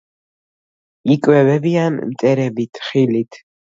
[1.15, 3.43] იკვებებიან მწერებით, ხილით.